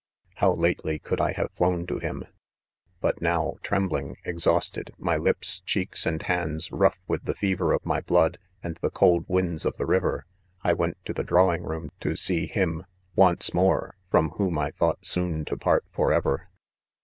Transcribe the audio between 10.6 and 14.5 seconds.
I went to the drawing room to see him, once more, frdin,